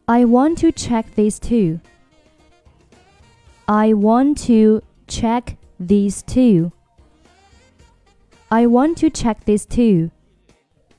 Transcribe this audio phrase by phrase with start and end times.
[0.06, 1.80] I want to check these two.
[3.66, 6.72] I want to check these two.
[8.50, 10.12] I want to check these two.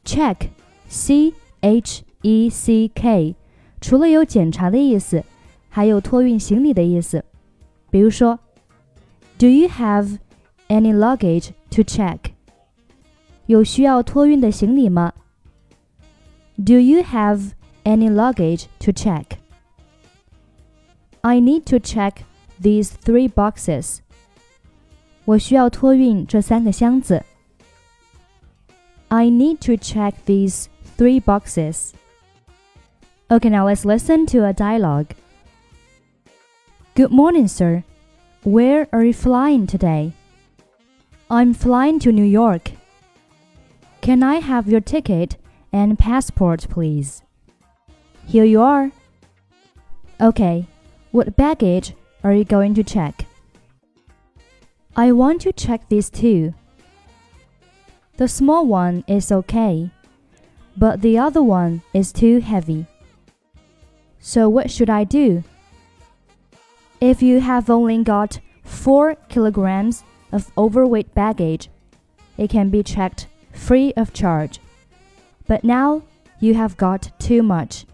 [0.05, 0.50] Check,
[0.89, 3.37] C H E C K，
[3.80, 5.25] 除了有检查的意思，
[5.71, 7.25] 还有托运行李的意思。
[7.90, 8.39] 比如说，
[9.39, 10.18] Do you have
[10.68, 12.18] any luggage to check？
[13.46, 15.13] 有需要托运的行李吗？
[16.57, 17.53] Do you have
[17.85, 19.39] any luggage to check?
[21.21, 22.22] I need to check
[22.61, 23.99] these three boxes.
[25.26, 27.25] 我需要托运这三个箱子。
[29.08, 31.93] I need to check these three boxes.
[33.28, 35.08] Okay, now let's listen to a dialogue.
[36.94, 37.86] Good morning, sir.
[38.44, 40.11] Where are you flying today?
[41.30, 42.72] I'm flying to New York.
[44.02, 45.38] Can I have your ticket
[45.72, 47.23] and passport, please?
[48.28, 48.92] Here you are.
[50.20, 50.67] Okay,
[51.11, 51.94] what baggage
[52.25, 53.26] are you going to check?
[54.94, 56.53] I want to check these two.
[58.17, 59.92] The small one is okay,
[60.76, 62.86] but the other one is too heavy.
[64.20, 65.45] So what should I do?
[67.02, 71.68] If you have only got 4 kilograms of overweight baggage,
[72.38, 74.60] it can be checked free of charge.
[75.48, 76.04] But now
[76.40, 77.86] you have got too much.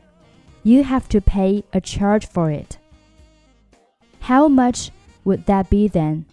[0.64, 2.78] You have to pay a charge for it.
[4.20, 4.92] How much
[5.24, 6.26] would that be then?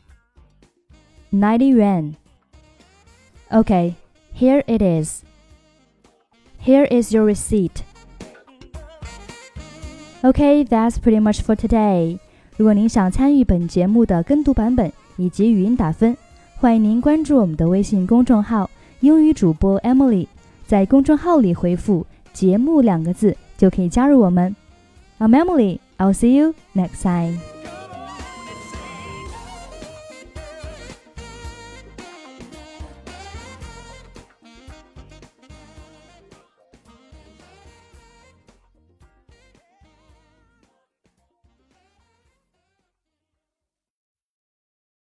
[1.31, 2.17] 90 yuan.
[3.53, 3.95] Okay,
[4.33, 5.25] here it is.
[6.59, 7.85] Here is your receipt.
[10.25, 12.19] Okay, that's pretty much for today.
[12.57, 16.17] 如果您想参与本节目的跟读版本以及语音打分，
[16.57, 18.71] 欢迎您关注我们的微信公众号
[19.01, 20.29] “英语主播 Emily”。
[20.65, 24.55] 在公众号里回复“节目”两个字，就可以加入我们。
[25.19, 25.79] I'm Emily.
[25.99, 27.54] I'll see you next time.